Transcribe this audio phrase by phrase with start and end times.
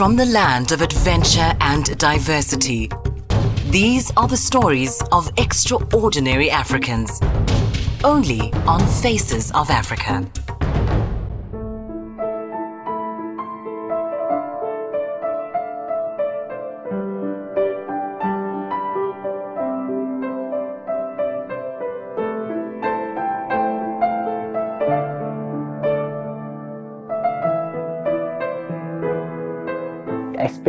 [0.00, 2.88] From the land of adventure and diversity,
[3.66, 7.20] these are the stories of extraordinary Africans.
[8.02, 10.26] Only on Faces of Africa.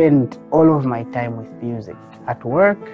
[0.02, 1.94] Spend all of my time with music.
[2.26, 2.90] At work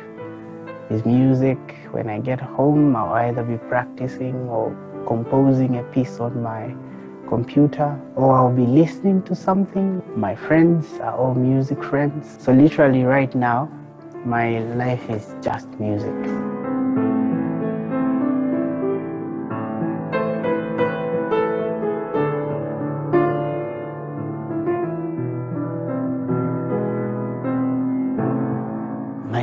[0.90, 1.58] is music.
[1.90, 4.76] When I get home, I'll either be practicing or
[5.06, 6.74] composing a piece on my
[7.26, 10.02] computer, or I'll be listening to something.
[10.16, 12.36] My friends are all music friends.
[12.44, 13.70] So, literally, right now,
[14.26, 16.37] my life is just music.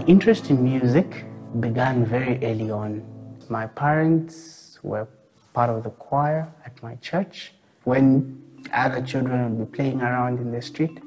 [0.08, 1.26] Interest in music
[1.60, 3.04] began very early on.
[3.50, 5.08] My parents were
[5.54, 7.54] part of the choir at my church.
[7.86, 8.40] When
[8.72, 11.00] other children would be playing around in the street,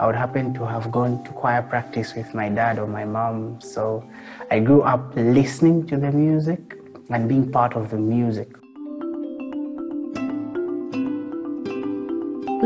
[0.00, 3.60] I would happen to have gone to choir practice with my dad or my mom.
[3.60, 4.08] So
[4.50, 6.78] I grew up listening to the music
[7.10, 8.48] and being part of the music.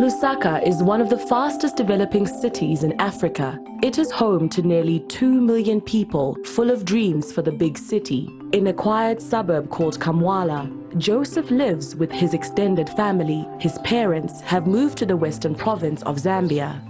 [0.01, 3.63] Lusaka is one of the fastest developing cities in Africa.
[3.83, 8.27] It is home to nearly 2 million people full of dreams for the big city.
[8.53, 10.65] In a quiet suburb called Kamwala,
[10.97, 13.47] Joseph lives with his extended family.
[13.59, 16.81] His parents have moved to the western province of Zambia.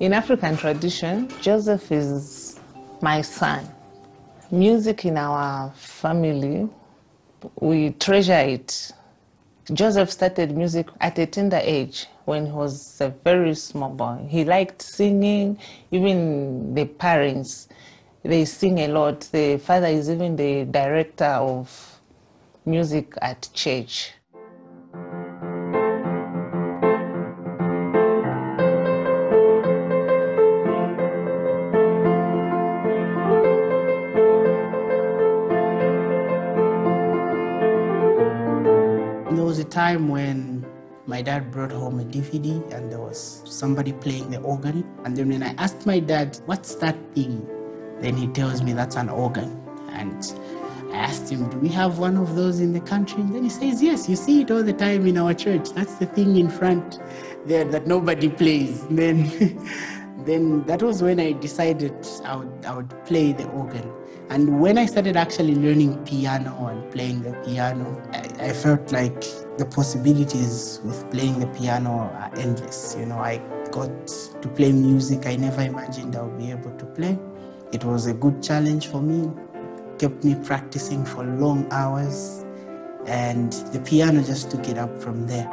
[0.00, 2.58] In African tradition, Joseph is
[3.02, 3.68] my son.
[4.50, 6.70] Music in our family,
[7.60, 8.92] we treasure it.
[9.72, 14.26] Joseph started music at a tender age when he was a very small boy.
[14.28, 15.58] He liked singing,
[15.90, 17.68] even the parents,
[18.22, 19.20] they sing a lot.
[19.32, 22.00] The father is even the director of
[22.64, 24.12] music at church.
[39.92, 40.64] Time when
[41.06, 44.84] my dad brought home a DVD and there was somebody playing the organ.
[45.04, 47.46] And then when I asked my dad, What's that thing?
[48.00, 49.50] Then he tells me that's an organ.
[49.90, 50.20] And
[50.92, 53.20] I asked him, Do we have one of those in the country?
[53.20, 55.70] And then he says, Yes, you see it all the time in our church.
[55.70, 57.00] That's the thing in front
[57.44, 58.82] there that nobody plays.
[58.84, 59.68] And then,
[60.24, 63.92] then that was when I decided I would, I would play the organ.
[64.32, 69.20] And when I started actually learning piano and playing the piano, I, I felt like
[69.58, 72.96] the possibilities with playing the piano are endless.
[72.98, 73.90] You know, I got
[74.40, 77.18] to play music I never imagined I would be able to play.
[77.74, 79.30] It was a good challenge for me,
[79.98, 82.46] kept me practicing for long hours,
[83.04, 85.44] and the piano just took it up from there.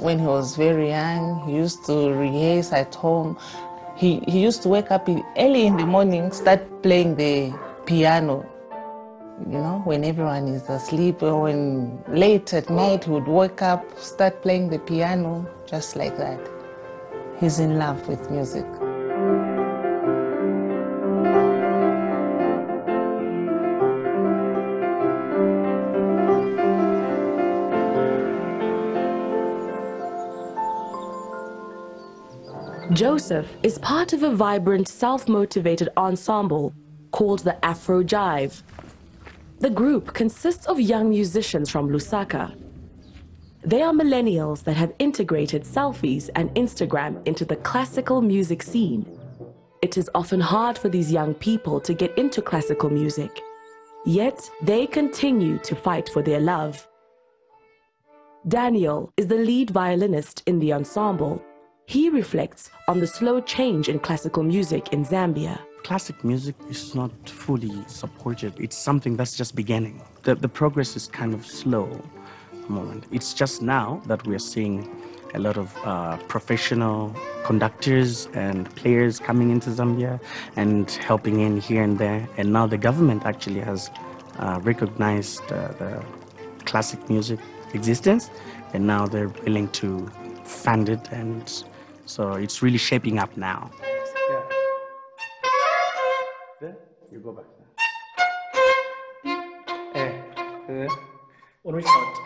[0.00, 3.36] When he was very young, he used to rehearse at home.
[3.96, 7.52] He, he used to wake up early in the morning, start playing the
[7.86, 8.46] piano.
[9.50, 13.84] You know, when everyone is asleep or when late at night, he would wake up,
[13.98, 16.40] start playing the piano, just like that.
[17.40, 18.66] He's in love with music.
[32.92, 36.74] Joseph is part of a vibrant, self motivated ensemble
[37.10, 38.62] called the Afro Jive.
[39.60, 42.54] The group consists of young musicians from Lusaka.
[43.64, 49.06] They are millennials that have integrated selfies and Instagram into the classical music scene.
[49.80, 53.40] It is often hard for these young people to get into classical music,
[54.04, 56.86] yet they continue to fight for their love.
[58.48, 61.42] Daniel is the lead violinist in the ensemble.
[61.86, 65.58] He reflects on the slow change in classical music in Zambia.
[65.82, 68.54] Classic music is not fully supported.
[68.58, 70.00] It's something that's just beginning.
[70.22, 72.00] The, the progress is kind of slow
[72.68, 73.04] moment.
[73.10, 74.88] It's just now that we're seeing
[75.34, 77.14] a lot of uh, professional
[77.44, 80.20] conductors and players coming into Zambia
[80.56, 82.28] and helping in here and there.
[82.36, 83.90] And now the government actually has
[84.38, 86.04] uh, recognized uh, the
[86.64, 87.40] classic music
[87.74, 88.30] existence,
[88.72, 90.06] and now they're willing to
[90.44, 91.64] fund it, and
[92.06, 93.70] so it's really shaping up now.
[96.60, 96.76] There,
[97.10, 97.44] you go back.
[99.94, 100.12] Eh,
[100.68, 100.88] Yeah.
[101.64, 102.18] On which part?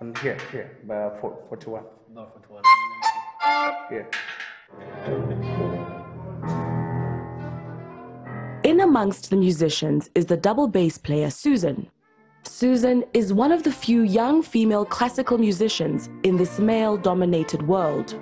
[0.00, 1.82] On here, here, uh, four, 41.
[2.14, 2.62] No, 41.
[3.90, 4.08] Here.
[8.64, 11.88] In amongst the musicians is the double bass player Susan.
[12.42, 18.14] Susan is one of the few young female classical musicians in this male dominated world.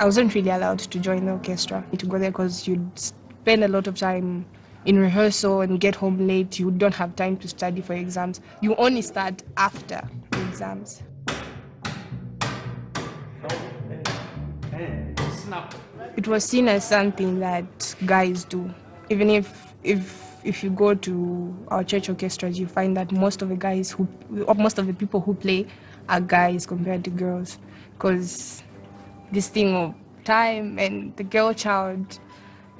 [0.00, 3.68] I wasn't really allowed to join the orchestra to go there because you'd spend a
[3.68, 4.46] lot of time
[4.86, 6.58] in rehearsal and get home late.
[6.58, 8.40] You don't have time to study for exams.
[8.62, 10.00] You only start after
[10.30, 11.02] the exams.
[16.16, 18.72] It was seen as something that guys do.
[19.10, 23.50] Even if if if you go to our church orchestras, you find that most of
[23.50, 24.08] the guys who,
[24.56, 25.66] most of the people who play,
[26.08, 27.58] are guys compared to girls,
[27.92, 28.62] because
[29.32, 29.94] this thing of
[30.24, 32.18] time and the girl child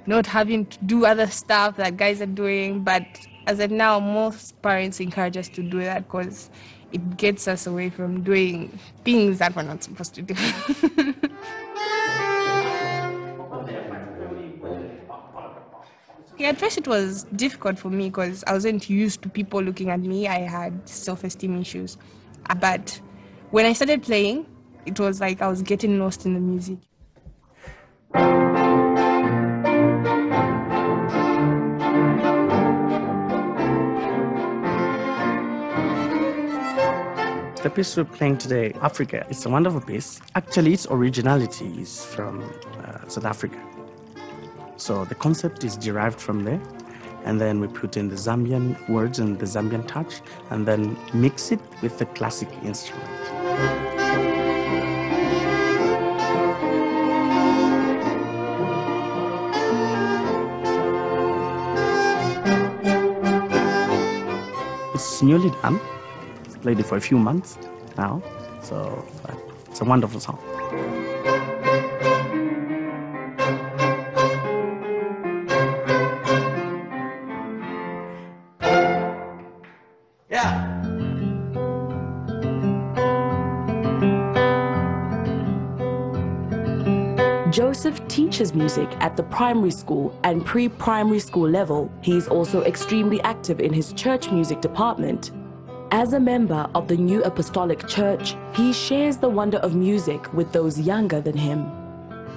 [0.07, 2.83] not having to do other stuff that guys are doing.
[2.83, 3.05] But
[3.47, 6.51] as of now, most parents encourage us to do that because
[6.93, 10.35] it gets us away from doing things that we're not supposed to do.
[16.41, 19.91] Yeah, at first it was difficult for me because I wasn't used to people looking
[19.91, 20.27] at me.
[20.27, 21.99] I had self-esteem issues.
[22.59, 22.99] But
[23.51, 24.47] when I started playing,
[24.87, 26.79] it was like I was getting lost in the music.
[37.63, 40.21] The piece we're playing today, Africa, it's a wonderful piece.
[40.35, 42.43] Actually, its originality is from
[42.83, 43.61] uh, South Africa.
[44.77, 46.61] So the concept is derived from there.
[47.27, 51.53] And then we put in the Zambian words and the Zambian touch, and then mix
[51.53, 54.00] it with the classic instrument.
[64.95, 65.79] It's newly done.
[66.63, 67.59] Played it for a few months
[67.97, 68.23] now,
[68.63, 69.35] so uh,
[69.67, 70.40] it's a wonderful song.
[88.11, 91.89] Teaches music at the primary school and pre-primary school level.
[92.03, 95.31] He is also extremely active in his church music department.
[95.93, 100.53] As a member of the New Apostolic Church, he shares the wonder of music with
[100.53, 101.71] those younger than him.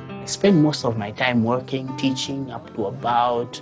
[0.09, 3.59] I spend most of my time working, teaching up to about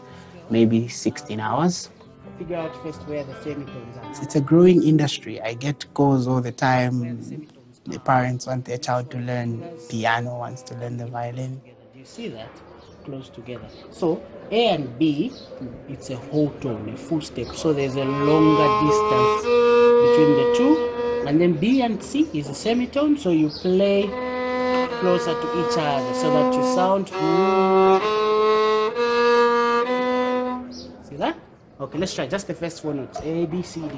[0.50, 1.90] maybe 16 hours.
[2.38, 4.24] Figure out first where the semitones are.
[4.24, 5.42] It's a growing industry.
[5.42, 7.48] I get calls all the time
[7.86, 11.60] the parents want their child to learn piano, wants to learn the violin.
[12.02, 12.50] You see that?
[13.06, 13.68] Close together.
[13.92, 15.32] So A and B,
[15.88, 17.54] it's a whole tone, a full step.
[17.54, 19.44] So there's a longer distance
[20.06, 20.74] between the two.
[21.28, 24.08] And then B and C is a semitone, so you play
[25.00, 27.08] closer to each other so that you sound.
[31.08, 31.38] See that?
[31.80, 33.96] Okay, let's try just the first four notes A, B, C, D.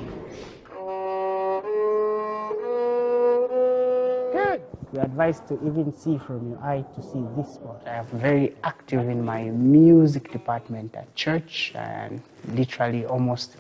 [4.93, 7.81] you're advised to even see from your eye to see this spot.
[7.87, 13.57] I am very active in my music department at church and literally almost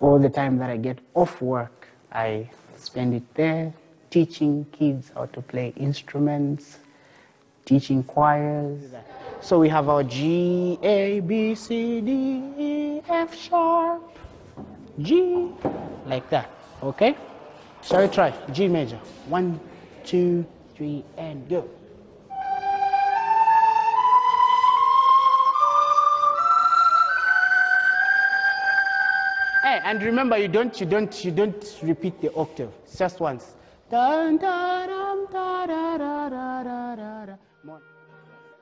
[0.00, 3.74] all the time that I get off work, I spend it there
[4.10, 6.78] teaching kids how to play instruments,
[7.64, 8.80] teaching choirs.
[9.40, 12.12] So we have our G, A, B, C, D,
[12.56, 14.16] E, F sharp,
[15.00, 15.50] G,
[16.06, 16.50] like that,
[16.84, 17.16] okay?
[17.82, 18.32] Shall we try?
[18.52, 18.98] G major.
[19.26, 19.58] One,
[20.04, 20.46] two,
[20.78, 21.68] three, and go.
[29.64, 32.70] Hey, and remember, you don't, you don't, you don't repeat the octave.
[32.84, 33.54] It's just once.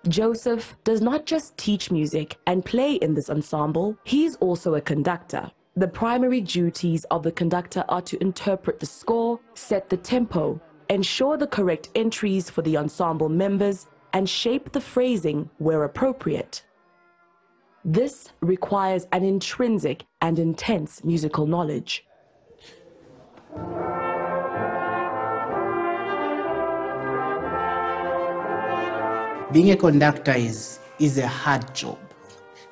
[0.09, 5.51] Joseph does not just teach music and play in this ensemble, he's also a conductor.
[5.77, 11.37] The primary duties of the conductor are to interpret the score, set the tempo, ensure
[11.37, 16.65] the correct entries for the ensemble members, and shape the phrasing where appropriate.
[17.85, 22.05] This requires an intrinsic and intense musical knowledge.
[29.53, 32.06] Being a conductor is, is a hard job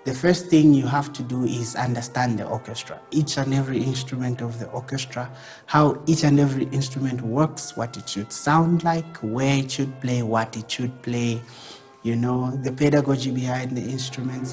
[0.04, 4.42] the first thing you have to do is understand the orchestra, each and every instrument
[4.42, 5.30] of the orchestra,
[5.64, 10.22] how each and every instrument works, what it should sound like, where it should play,
[10.22, 11.40] what it should play.
[12.02, 14.52] you know, the pedagogy behind the instruments.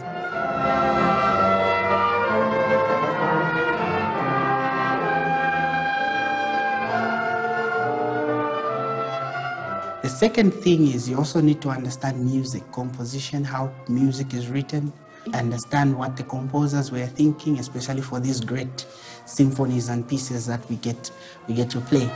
[10.01, 14.93] The second thing is you also need to understand music, composition, how music is written,
[15.33, 18.85] understand what the composers were thinking, especially for these great
[19.25, 21.11] symphonies and pieces that we get,
[21.47, 22.09] we get to play.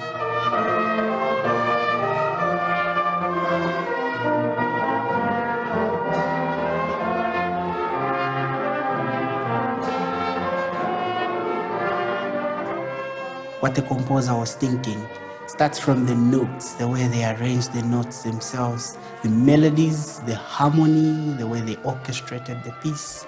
[13.66, 15.04] what the composer was thinking.
[15.48, 21.38] Starts from the notes, the way they arrange the notes themselves, the melodies, the harmony,
[21.38, 23.26] the way they orchestrated the piece,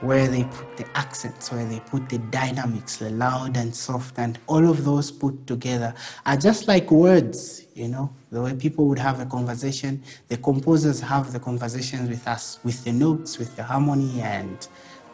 [0.00, 4.38] where they put the accents, where they put the dynamics, the loud and soft, and
[4.46, 5.92] all of those put together
[6.24, 10.00] are just like words, you know, the way people would have a conversation.
[10.28, 14.68] The composers have the conversations with us, with the notes, with the harmony, and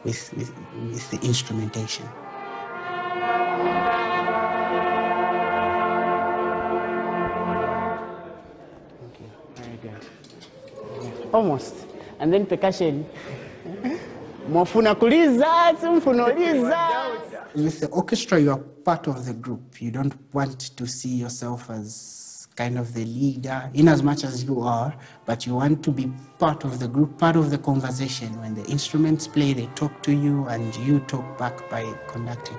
[0.04, 0.52] with, with,
[0.90, 2.06] with the instrumentation.
[11.32, 11.74] Almost.
[12.18, 13.06] And then percussion.
[17.54, 19.80] With the orchestra, you are part of the group.
[19.80, 24.44] You don't want to see yourself as kind of the leader, in as much as
[24.44, 28.38] you are, but you want to be part of the group, part of the conversation.
[28.40, 32.58] When the instruments play, they talk to you, and you talk back by conducting.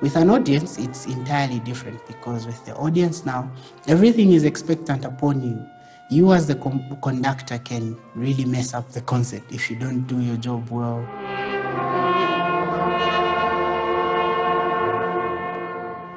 [0.00, 3.50] With an audience, it's entirely different because with the audience now,
[3.86, 5.64] everything is expectant upon you.
[6.12, 10.36] You, as the conductor, can really mess up the concert if you don't do your
[10.38, 11.06] job well.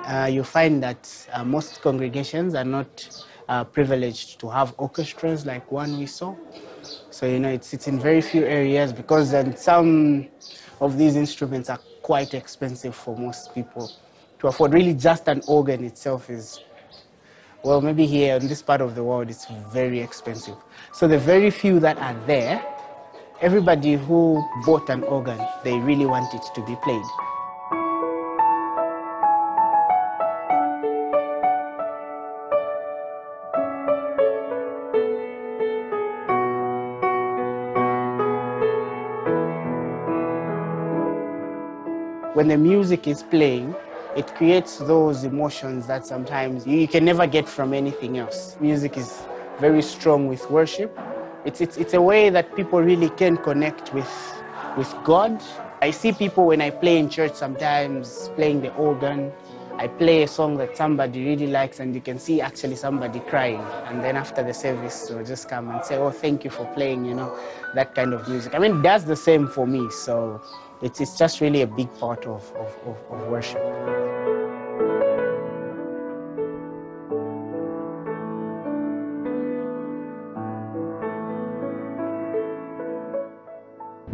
[0.08, 5.72] Uh, you find that uh, most congregations are not uh, privileged to have orchestras like
[5.72, 6.36] one we saw.
[7.12, 10.28] So, you know, it's, it's in very few areas because then some
[10.82, 13.92] of these instruments are quite expensive for most people
[14.40, 14.74] to afford.
[14.74, 16.62] Really, just an organ itself is,
[17.63, 20.55] well, maybe here in this part of the world, it's very expensive.
[20.93, 22.63] So, the very few that are there,
[23.41, 27.03] everybody who bought an organ, they really want it to be played.
[42.34, 43.74] when the music is playing,
[44.15, 48.55] it creates those emotions that sometimes you can never get from anything else.
[48.60, 49.25] Music is
[49.60, 50.98] very strong with worship.
[51.46, 54.12] It's, it's, it's a way that people really can connect with,
[54.77, 55.41] with God.
[55.82, 59.32] I see people when I play in church sometimes playing the organ.
[59.77, 63.60] I play a song that somebody really likes, and you can see actually somebody crying.
[63.88, 67.05] And then after the service, they'll just come and say, Oh, thank you for playing,
[67.05, 67.36] you know,
[67.74, 68.53] that kind of music.
[68.53, 69.89] I mean, that's the same for me.
[69.89, 70.39] So
[70.84, 73.63] it's, it's just really a big part of, of, of, of worship.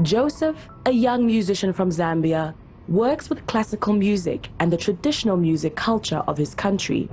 [0.04, 2.54] Joseph, a young musician from Zambia,
[2.88, 7.10] works with classical music and the traditional music culture of his country.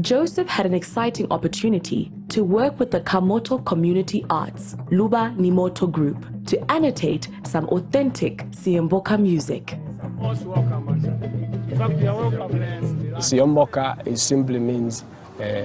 [0.00, 6.26] Joseph had an exciting opportunity to work with the Kamoto Community Arts, Luba Nimoto Group,
[6.46, 9.78] to annotate some authentic Siemboka music.
[13.18, 15.04] Siomboka it simply means
[15.40, 15.62] uh,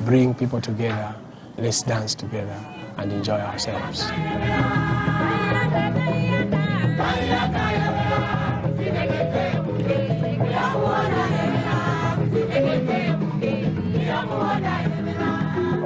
[0.00, 1.14] bring people together,
[1.56, 2.58] let's dance together
[2.98, 4.10] and enjoy ourselves.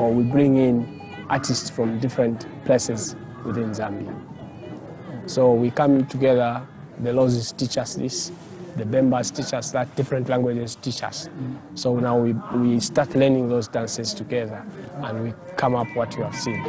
[0.08, 4.10] Or we bring in artists from different places within Zambia.
[5.28, 6.66] So we come together,
[7.00, 8.32] the Lozis teach us this,
[8.76, 11.28] the Bembas teach us that, different languages teach us.
[11.74, 14.64] So now we, we start learning those dances together
[15.02, 16.64] and we come up what you have seen.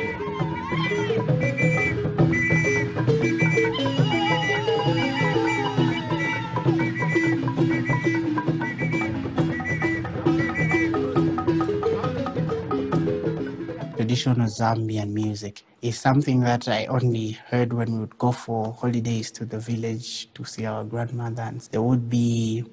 [14.19, 19.31] Traditional Zambian music is something that I only heard when we would go for holidays
[19.31, 21.69] to the village to see our grandmothers.
[21.69, 22.65] There would be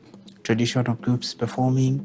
[0.43, 1.99] traditional groups performing.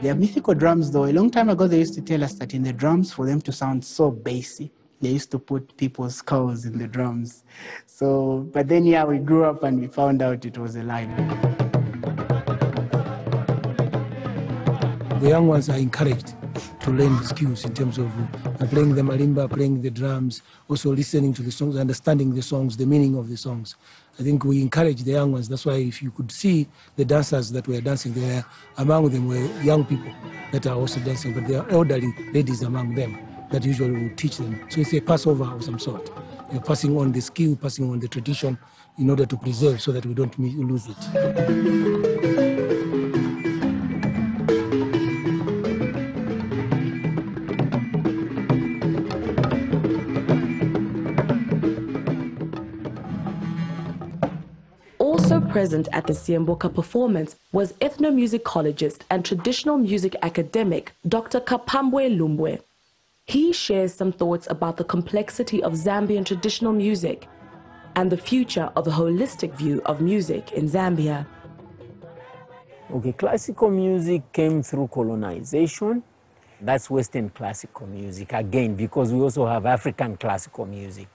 [0.00, 1.04] There are mythical drums, though.
[1.04, 3.42] A long time ago, they used to tell us that in the drums, for them
[3.42, 7.44] to sound so bassy, they used to put people's skulls in the drums.
[7.84, 11.04] So, but then, yeah, we grew up and we found out it was a lie.
[15.20, 16.34] The young ones are encouraged
[16.80, 18.06] to learn skills in terms of
[18.46, 22.76] uh, playing the marimba, playing the drums, also listening to the songs, understanding the songs,
[22.76, 23.76] the meaning of the songs.
[24.18, 25.48] I think we encourage the young ones.
[25.48, 28.44] That's why if you could see the dancers that were dancing there,
[28.76, 30.12] among them were young people
[30.52, 33.18] that are also dancing, but there are elderly ladies among them
[33.50, 34.60] that usually will teach them.
[34.68, 36.10] So it's a passover of some sort.
[36.52, 38.58] You're passing on the skill, passing on the tradition
[38.98, 42.04] in order to preserve so that we don't lose it.
[55.54, 61.38] Present at the Siemboka performance was ethnomusicologist and traditional music academic Dr.
[61.38, 62.60] Kapambwe Lumbwe.
[63.26, 67.28] He shares some thoughts about the complexity of Zambian traditional music
[67.94, 71.24] and the future of a holistic view of music in Zambia.
[72.92, 76.02] Okay, classical music came through colonization.
[76.60, 81.06] That's Western classical music, again, because we also have African classical music.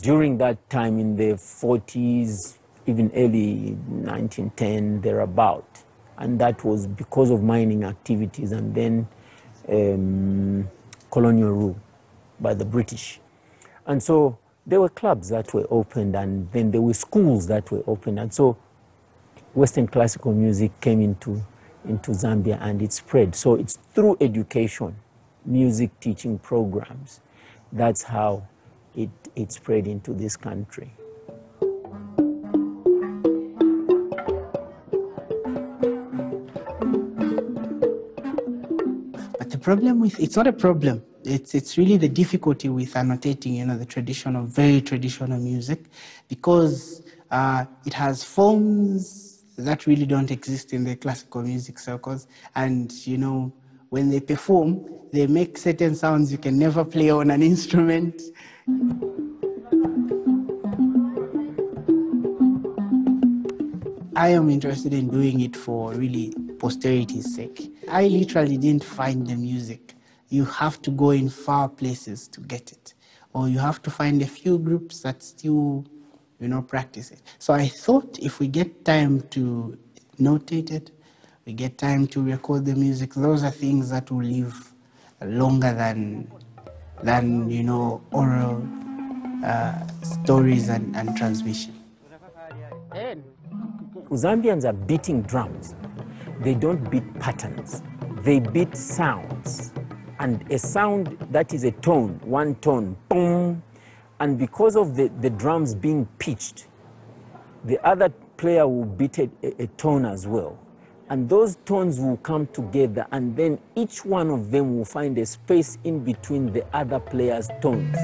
[0.00, 5.82] During that time, in the 40s, even early 1910, thereabout.
[6.18, 9.08] And that was because of mining activities and then
[9.68, 10.68] um,
[11.10, 11.76] colonial rule
[12.40, 13.20] by the British.
[13.86, 17.82] And so there were clubs that were opened, and then there were schools that were
[17.86, 18.18] opened.
[18.18, 18.56] And so
[19.54, 21.42] Western classical music came into,
[21.84, 23.34] into Zambia and it spread.
[23.34, 24.96] So it's through education,
[25.44, 27.20] music teaching programs.
[27.72, 28.46] That's how
[28.94, 30.92] it, it spread into this country.
[39.60, 41.02] Problem with it's not a problem.
[41.24, 45.84] It's it's really the difficulty with annotating, you know, the traditional, very traditional music,
[46.28, 52.26] because uh, it has forms that really don't exist in the classical music circles,
[52.56, 53.52] and you know,
[53.90, 58.22] when they perform, they make certain sounds you can never play on an instrument.
[64.16, 67.72] I am interested in doing it for really posterity's sake.
[67.88, 69.94] I literally didn't find the music.
[70.28, 72.94] You have to go in far places to get it,
[73.32, 75.84] or you have to find a few groups that still,
[76.38, 77.22] you know, practice it.
[77.38, 79.76] So I thought if we get time to
[80.20, 80.92] notate it,
[81.46, 83.14] we get time to record the music.
[83.14, 84.72] Those are things that will live
[85.22, 86.30] longer than,
[87.02, 88.62] than you know, oral
[89.44, 91.74] uh, stories and, and transmission.
[94.10, 95.74] Zambians are beating drums.
[96.40, 97.82] They don't beat patterns.
[98.22, 99.72] They beat sounds.
[100.18, 103.62] And a sound that is a tone, one tone, boom.
[104.20, 106.66] And because of the, the drums being pitched,
[107.64, 110.58] the other player will beat a, a, a tone as well.
[111.10, 115.26] And those tones will come together, and then each one of them will find a
[115.26, 117.96] space in between the other player's tones.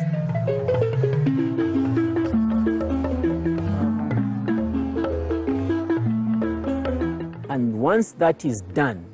[7.87, 9.07] Once that is done,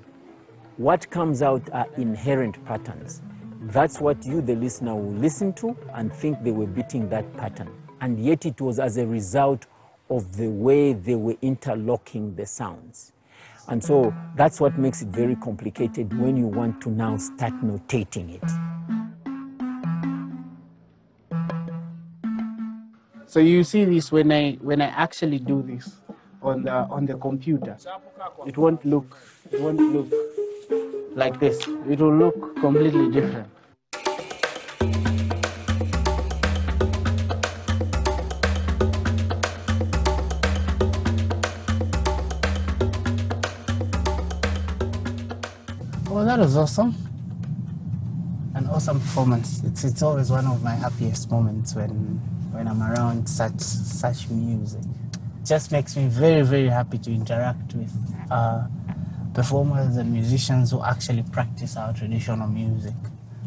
[0.79, 3.21] what comes out are inherent patterns.
[3.65, 7.69] That's what you, the listener, will listen to and think they were beating that pattern.
[8.01, 9.67] And yet it was as a result
[10.09, 13.13] of the way they were interlocking the sounds.
[13.69, 18.37] And so that's what makes it very complicated when you want to now start notating
[18.37, 18.51] it.
[23.27, 26.02] So you see this when I when I actually do this
[26.43, 27.77] on the on the computer,
[28.47, 29.17] it won't look
[29.51, 30.09] it won't look
[31.15, 31.67] like this.
[31.89, 33.49] It will look completely different.
[46.11, 46.95] Well, that was awesome.
[48.55, 49.63] An awesome performance.
[49.65, 52.21] It's it's always one of my happiest moments when
[52.53, 54.83] when I'm around such such music.
[55.45, 57.93] Just makes me very very happy to interact with
[58.31, 58.67] uh,
[59.35, 62.95] performers and musicians who actually practice our traditional music.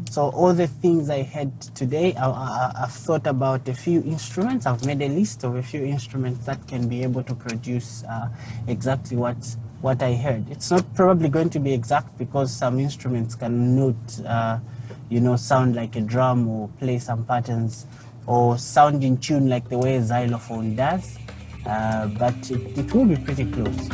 [0.10, 4.66] So all the things I had today, I, I've thought about a few instruments.
[4.66, 8.30] I've made a list of a few instruments that can be able to produce uh,
[8.68, 10.50] exactly what what I heard.
[10.50, 14.60] It's not probably going to be exact because some instruments cannot, uh,
[15.10, 17.86] you know, sound like a drum or play some patterns
[18.26, 21.20] or sound in tune like the way xylophone does.
[21.66, 23.90] Uh, but it, it will be pretty close.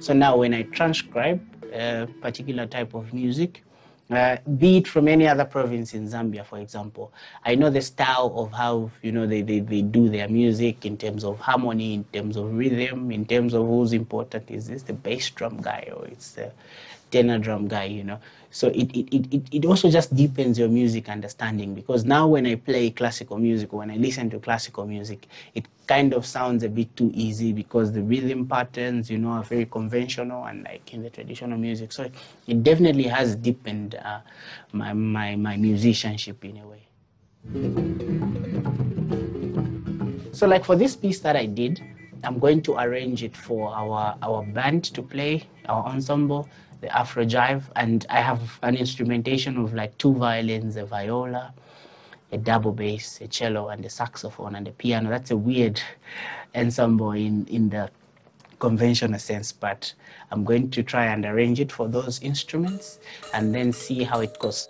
[0.00, 1.40] So now when I transcribe
[1.72, 3.62] a particular type of music,
[4.10, 7.12] Uh, be it from any other province in Zambia, for example.
[7.44, 10.96] I know the style of how you know they, they, they do their music in
[10.96, 14.50] terms of harmony, in terms of rhythm, in terms of who's important.
[14.50, 16.50] Is this the bass drum guy or it's the
[17.12, 18.18] tenor drum guy, you know?
[18.50, 22.56] So it, it, it, it also just deepens your music understanding because now when I
[22.56, 26.94] play classical music when I listen to classical music, it kind of sounds a bit
[26.96, 31.10] too easy because the rhythm patterns, you know, are very conventional and like in the
[31.10, 31.92] traditional music.
[31.92, 32.10] So
[32.48, 34.20] it definitely has deepened uh,
[34.72, 36.86] my, my, my musicianship in a way.
[40.32, 41.82] So like for this piece that I did,
[42.24, 46.48] I'm going to arrange it for our, our band to play, our ensemble,
[46.80, 51.52] the Afro Jive, and I have an instrumentation of like two violins, a viola,
[52.32, 55.10] a double bass, a cello, and a saxophone and a piano.
[55.10, 55.80] That's a weird
[56.54, 57.90] ensemble in, in the
[58.58, 59.92] conventional sense, but
[60.30, 63.00] I'm going to try and arrange it for those instruments
[63.34, 64.68] and then see how it goes.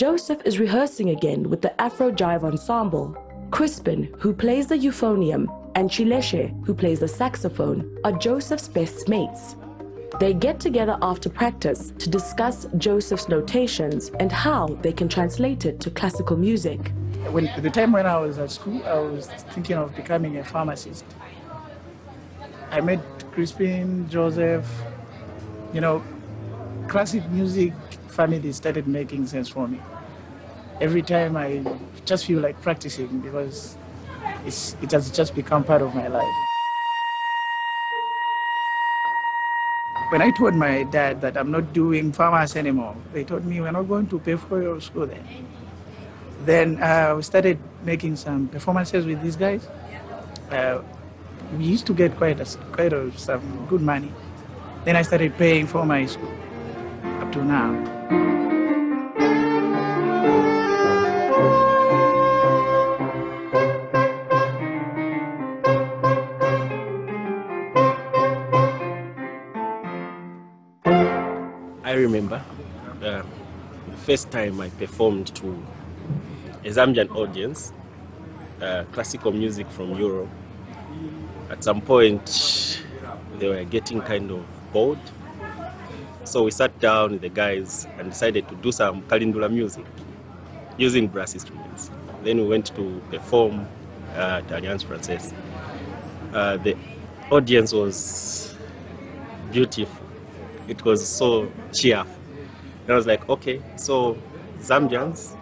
[0.00, 3.14] Joseph is rehearsing again with the Afro Jive Ensemble.
[3.50, 9.56] Crispin, who plays the euphonium, and Chileshe, who plays the saxophone, are Joseph's best mates.
[10.18, 15.80] They get together after practice to discuss Joseph's notations and how they can translate it
[15.80, 16.92] to classical music.
[17.30, 20.44] When, at the time when I was at school, I was thinking of becoming a
[20.44, 21.04] pharmacist.
[22.70, 23.00] I met
[23.32, 24.66] Crispin, Joseph,
[25.74, 26.02] you know,
[26.88, 27.74] classic music
[28.10, 29.80] family started making sense for me.
[30.80, 31.62] Every time I
[32.04, 33.76] just feel like practicing because
[34.46, 36.34] it's, it has just become part of my life.
[40.10, 43.70] When I told my dad that I'm not doing pharmacy anymore, they told me we're
[43.70, 45.24] not going to pay for your school then.
[46.44, 49.68] Then uh, we started making some performances with these guys.
[50.50, 50.80] Uh,
[51.56, 54.12] we used to get quite a, quite a, some good money.
[54.84, 56.32] Then I started paying for my school
[57.20, 57.99] up to now.
[58.10, 58.14] I
[71.94, 72.42] remember
[73.02, 73.22] uh,
[73.88, 75.64] the first time I performed to
[76.64, 77.72] a Zambian audience,
[78.60, 80.28] uh, classical music from Europe.
[81.48, 82.82] At some point,
[83.38, 84.98] they were getting kind of bored.
[86.24, 89.84] So we sat down with the guys and decided to do some Kalindula music
[90.76, 91.90] using brass instruments.
[92.22, 93.66] Then we went to perform
[94.14, 95.32] uh, at Alliance Francaise.
[96.32, 96.76] Uh, the
[97.30, 98.54] audience was
[99.50, 100.06] beautiful.
[100.68, 102.14] It was so cheerful.
[102.84, 104.16] And I was like, okay, so
[104.60, 105.36] Zambians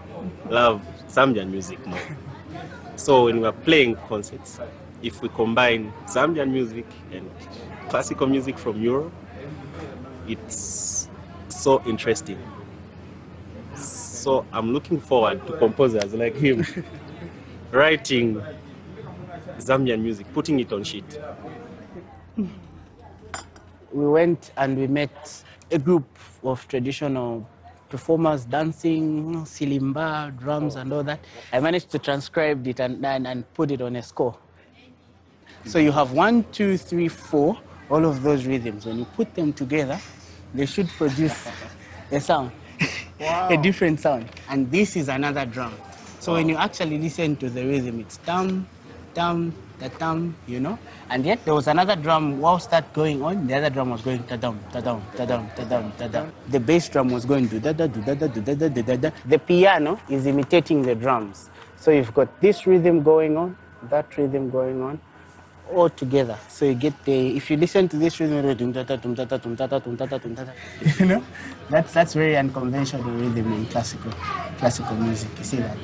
[0.49, 1.99] love Zambian music more.
[2.97, 4.61] So when we are playing concerts,
[5.03, 7.31] if we combine Zambian music and
[7.89, 9.13] classical music from Europe,
[10.29, 11.09] it's
[11.49, 12.39] so interesting.
[13.75, 16.65] So I'm looking forward to composers like him
[17.71, 18.43] writing
[19.59, 21.21] Zambian music, putting it on sheet.
[22.37, 26.07] We went and we met a group
[26.43, 27.49] of traditional
[27.89, 31.21] performers dancing, silimba, drums, and all that.
[31.53, 34.37] I managed to transcribe it and, and, and put it on a score.
[35.65, 37.59] So you have one, two, three, four,
[37.91, 38.87] all of those rhythms.
[38.87, 39.99] When you put them together,
[40.55, 41.49] they should produce
[42.13, 42.53] a sound,
[43.21, 44.27] a different sound.
[44.49, 45.75] And this is another drum.
[46.21, 48.67] So when you actually listen to the rhythm, it's dum,
[49.15, 50.79] dum, da dum, you know?
[51.11, 54.23] And yet there was another drum, whilst that going on, the other drum was going
[54.23, 56.33] da dum, da dum, da dum, da dum, da dum.
[56.49, 58.83] The bass drum was going do da da do da da do da da do
[58.83, 59.11] da da.
[59.27, 61.51] The piano is imitating the drums.
[61.77, 63.57] So you've got this rhythm going on,
[63.91, 65.01] that rhythm going on,
[65.75, 66.39] all together.
[66.49, 68.37] So you get the, if you listen to this rhythm,
[70.99, 71.25] you know,
[71.71, 74.13] that's that's very unconventional rhythm in classical
[74.59, 75.31] classical music.
[75.39, 75.79] You see that?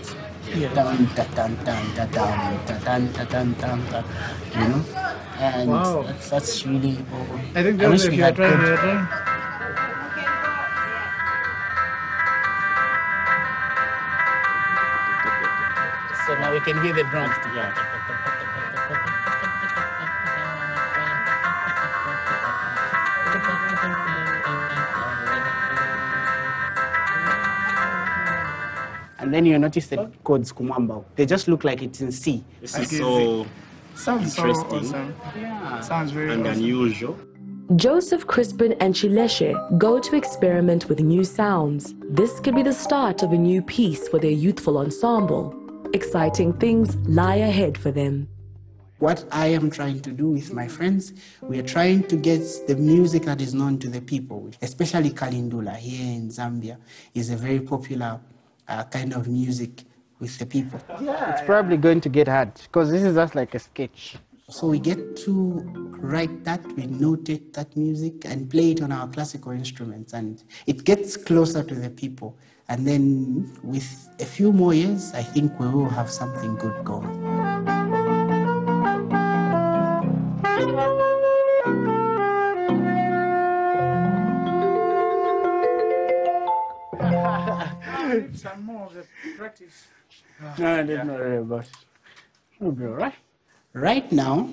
[0.55, 0.73] Yeah.
[0.75, 4.03] Dun, da, dun, dun, da, dun, da, dun, da, dun, dun, da,
[4.61, 4.85] you know,
[5.38, 6.03] and Wow.
[6.03, 6.99] that's that's really.
[7.55, 9.09] I think I wish Joseph, we you are had trying, good- you are trying.
[16.27, 17.37] So now we can hear the drums.
[29.24, 31.02] And then you notice the chords kumwamba.
[31.16, 32.44] They just look like it's in C.
[32.60, 33.46] This is so
[33.94, 35.82] Sounds so interesting awesome.
[35.82, 36.58] Sounds very and awesome.
[36.62, 37.18] unusual.
[37.74, 41.94] Joseph Crispin and Chileshe go to experiment with new sounds.
[42.10, 45.54] This could be the start of a new piece for their youthful ensemble.
[45.94, 48.28] Exciting things lie ahead for them.
[48.98, 52.76] What I am trying to do with my friends, we are trying to get the
[52.76, 56.76] music that is known to the people, especially Kalindula here in Zambia
[57.14, 58.20] is a very popular
[58.68, 59.85] uh, kind of music
[60.20, 60.81] with the people.
[61.00, 64.16] Yeah, It's probably going to get hard because this is just like a sketch.
[64.50, 65.62] So we get to
[66.00, 70.85] write that, we notate that music and play it on our classical instruments, and it
[70.85, 72.37] gets closer to the people.
[72.68, 77.73] And then with a few more years, I think we will have something good going.
[88.44, 89.04] Some more of the
[89.38, 89.87] practice.
[90.59, 91.66] No, there's not really, but
[92.61, 93.14] it'll be all right.
[93.72, 94.50] Right now,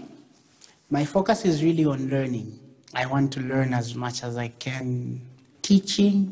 [0.89, 2.57] my focus is really on learning.
[2.93, 5.19] I want to learn as much as I can,
[5.61, 6.31] teaching,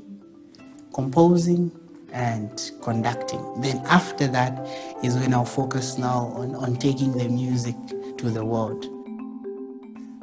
[0.94, 1.70] composing,
[2.14, 3.60] and conducting.
[3.60, 4.66] Then after that
[5.04, 7.76] is when I'll focus now on, on taking the music
[8.20, 8.86] to the world.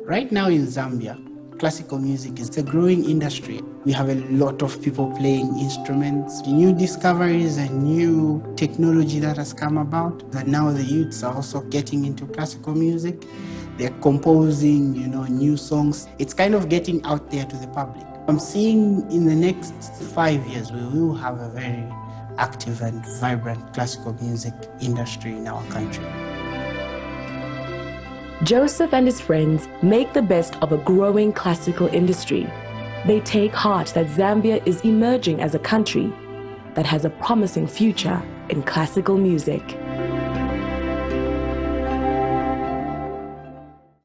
[0.00, 1.22] Right now in Zambia,
[1.58, 3.60] classical music is a growing industry.
[3.84, 9.52] We have a lot of people playing instruments, new discoveries and new technology that has
[9.52, 10.30] come about.
[10.32, 13.24] That now the youths are also getting into classical music.
[13.78, 16.08] They're composing, you know, new songs.
[16.18, 18.06] It's kind of getting out there to the public.
[18.28, 19.74] I'm seeing in the next
[20.14, 21.86] five years we will have a very
[22.38, 26.04] active and vibrant classical music industry in our country.
[28.42, 32.46] Joseph and his friends make the best of a growing classical industry.
[33.06, 36.12] They take heart that Zambia is emerging as a country
[36.74, 39.62] that has a promising future in classical music.